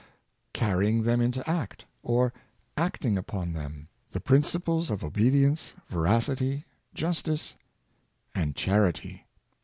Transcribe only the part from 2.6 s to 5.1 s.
acting upon them— the prin ciples of